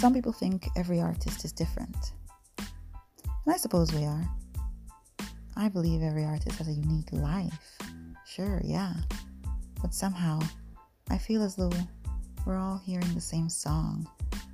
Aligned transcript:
Some 0.00 0.14
people 0.14 0.32
think 0.32 0.66
every 0.76 0.98
artist 0.98 1.44
is 1.44 1.52
different. 1.52 2.12
And 2.58 3.54
I 3.54 3.58
suppose 3.58 3.92
we 3.92 4.06
are. 4.06 4.26
I 5.58 5.68
believe 5.68 6.02
every 6.02 6.24
artist 6.24 6.56
has 6.56 6.68
a 6.68 6.72
unique 6.72 7.12
life. 7.12 7.76
Sure, 8.26 8.62
yeah. 8.64 8.94
But 9.82 9.92
somehow, 9.92 10.40
I 11.10 11.18
feel 11.18 11.42
as 11.42 11.54
though 11.54 11.70
we're 12.46 12.56
all 12.56 12.78
hearing 12.78 13.12
the 13.12 13.20
same 13.20 13.50
song, 13.50 14.08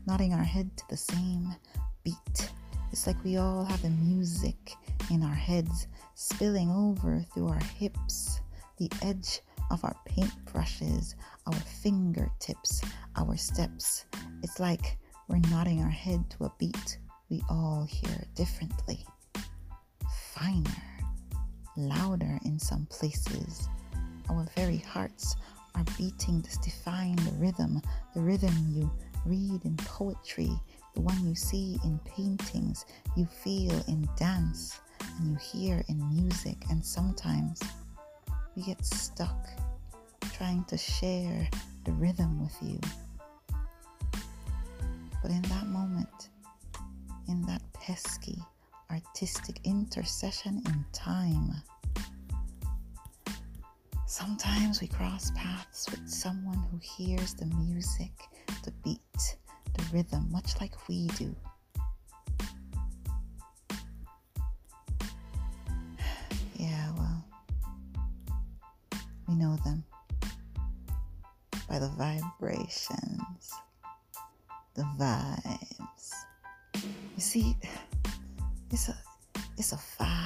nodding 0.05 0.35
our 0.35 0.43
head 0.43 0.69
to 0.79 0.85
the 0.91 0.97
same 0.97 1.55
beat. 2.03 2.51
It's 2.91 3.07
like 3.07 3.23
we 3.23 3.37
all 3.37 3.65
have 3.67 3.83
the 3.83 3.91
music 3.91 4.73
in 5.13 5.23
our 5.23 5.33
heads 5.33 5.87
spilling 6.17 6.73
over 6.73 7.25
through 7.33 7.51
our 7.51 7.63
hips, 7.79 8.41
the 8.79 8.91
edge 9.01 9.43
of 9.71 9.85
our 9.85 9.95
paintbrushes, 10.09 11.15
our 11.47 11.55
fingertips, 11.55 12.83
our 13.15 13.37
steps. 13.37 14.07
It's 14.43 14.59
like 14.59 14.99
we're 15.29 15.41
nodding 15.51 15.83
our 15.83 15.91
head 15.91 16.29
to 16.31 16.45
a 16.45 16.53
beat 16.59 16.99
we 17.29 17.43
all 17.51 17.85
hear 17.85 18.25
differently. 18.35 19.05
Finer, 20.33 20.71
louder 21.77 22.39
in 22.45 22.59
some 22.59 22.87
places. 22.87 23.69
Our 24.31 24.47
very 24.55 24.79
hearts 24.79 25.37
are 25.75 25.85
beating 25.99 26.41
this 26.43 26.57
define 26.59 27.17
the 27.17 27.33
rhythm, 27.33 27.83
the 28.15 28.21
rhythm 28.21 28.55
you 28.69 28.91
read 29.25 29.65
in 29.65 29.77
poetry, 29.79 30.51
the 30.95 31.01
one 31.01 31.29
you 31.29 31.35
see 31.35 31.79
in 31.85 31.99
paintings, 32.05 32.87
you 33.17 33.27
feel 33.27 33.75
in 33.89 34.09
dance, 34.17 34.81
and 35.19 35.31
you 35.31 35.37
hear 35.37 35.85
in 35.89 36.09
music, 36.15 36.57
and 36.71 36.85
sometimes 36.85 37.61
we 38.55 38.63
get 38.63 38.85
stuck 38.85 39.49
trying 40.33 40.65
to 40.65 40.77
share 40.77 41.49
the 41.85 41.93
rhythm 41.93 42.41
with 42.41 42.57
you. 42.63 42.79
But 45.27 45.35
in 45.35 45.43
that 45.43 45.67
moment, 45.67 46.29
in 47.27 47.43
that 47.47 47.61
pesky 47.73 48.39
artistic 48.93 49.59
intercession 49.65 50.63
in 50.65 50.85
time, 50.93 51.51
sometimes 54.07 54.81
we 54.81 54.87
cross 54.87 55.33
paths 55.35 55.91
with 55.91 56.09
someone 56.09 56.63
who 56.71 56.79
hears 56.79 57.35
the 57.35 57.47
music, 57.47 58.13
the 58.63 58.71
beat, 58.85 59.37
the 59.75 59.83
rhythm, 59.93 60.31
much 60.31 60.61
like 60.61 60.89
we 60.89 61.09
do. 61.09 61.35
Yeah, 66.57 66.93
well, 66.97 67.25
we 69.27 69.35
know 69.35 69.57
them 69.65 69.83
by 71.69 71.81
the 71.81 71.89
vibrations, 71.89 73.53
the 74.77 74.83
vibes. 74.99 76.13
You 76.75 77.21
see, 77.21 77.57
it's 78.71 78.89
a 78.91 78.97
it's 79.57 79.73
a 79.73 79.77
vibe. 79.77 80.26